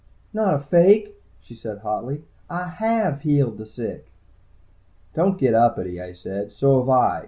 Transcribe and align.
"Not 0.33 0.55
a 0.55 0.57
fake!" 0.57 1.15
she 1.41 1.53
said 1.53 1.77
hotly. 1.81 2.23
"I 2.49 2.65
have 2.65 3.21
healed 3.21 3.59
the 3.59 3.67
sick!" 3.67 4.07
"Don't 5.13 5.37
get 5.37 5.53
uppity," 5.53 6.01
I 6.01 6.13
said. 6.13 6.51
"So 6.53 6.79
have 6.79 6.89
I. 6.89 7.19